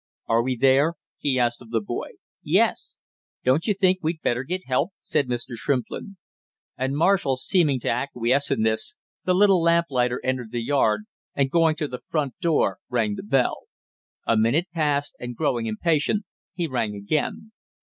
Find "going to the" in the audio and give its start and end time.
11.51-12.01